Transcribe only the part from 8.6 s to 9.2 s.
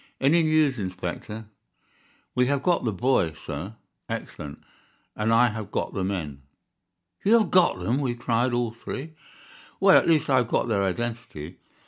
three.